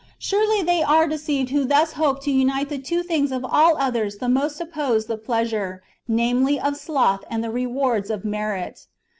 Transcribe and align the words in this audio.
Surely 0.17 0.63
they 0.63 0.81
are 0.81 1.07
deceived 1.07 1.51
who 1.51 1.63
thus 1.63 1.91
hope 1.93 2.23
to 2.23 2.31
unite 2.31 2.69
the 2.69 2.79
two 2.79 3.03
things 3.03 3.31
of 3.31 3.45
all 3.45 3.77
others 3.77 4.17
the 4.17 4.27
most 4.27 4.59
opposed— 4.59 5.07
the 5.07 5.15
pleasure, 5.15 5.83
namely, 6.07 6.59
of 6.59 6.75
sloth 6.75 7.23
and 7.29 7.43
the 7.43 7.51
rewards 7.51 8.09
of 8.09 8.25
merit. 8.25 8.87